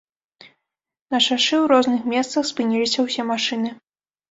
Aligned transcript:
На 1.15 1.19
шашы, 1.25 1.59
у 1.67 1.69
розных 1.73 2.09
месцах, 2.15 2.49
спыніліся 2.53 2.99
ўсе 3.09 3.21
машыны. 3.31 3.79